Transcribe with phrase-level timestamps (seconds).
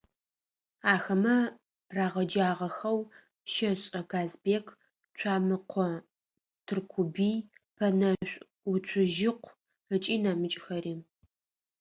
[0.93, 1.35] Ахэмэ
[1.95, 2.99] рагъэджагъэхэу
[3.53, 4.67] ЩэшӀэ Казбек,
[5.17, 5.87] Цуамыкъо
[6.65, 7.35] Тыркубый,
[7.75, 9.57] Пэнэшъу Уцужьыкъу
[9.95, 10.93] ыкӏи нэмыкӏхэри.